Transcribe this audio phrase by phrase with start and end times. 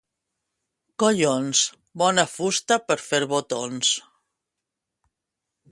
[1.03, 1.61] —Collons!
[2.03, 3.95] —Bona fusta per fer botons!